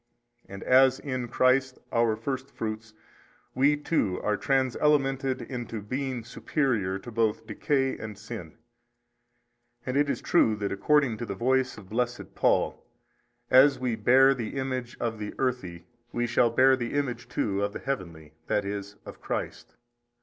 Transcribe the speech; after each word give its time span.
And 0.49 0.63
as 0.63 0.97
in 0.99 1.27
Christ 1.27 1.77
our 1.91 2.15
first 2.15 2.49
fruits, 2.49 2.95
we 3.53 3.77
too 3.77 4.19
are 4.23 4.35
trans 4.35 4.75
elemented 4.77 5.43
into 5.47 5.79
being 5.79 6.23
superior 6.23 6.97
to 6.97 7.11
both 7.11 7.45
decay 7.45 7.95
and 7.99 8.17
sin. 8.17 8.57
And 9.85 9.95
it 9.95 10.09
is 10.09 10.19
true 10.19 10.55
that 10.55 10.71
according 10.71 11.17
to 11.17 11.27
the 11.27 11.35
voice 11.35 11.77
of 11.77 11.89
blessed 11.91 12.33
Paul, 12.33 12.83
As 13.51 13.77
we 13.77 13.95
hare 13.95 14.33
the 14.33 14.55
image 14.55 14.97
of 14.99 15.19
the 15.19 15.35
earthy 15.37 15.85
we 16.11 16.25
shall 16.25 16.55
hear 16.55 16.75
the 16.75 16.95
image 16.95 17.27
too 17.29 17.61
of 17.63 17.71
the 17.71 17.77
heavenly, 17.79 18.33
i.e. 18.49 18.83
of 19.05 19.21
Christ. 19.21 19.75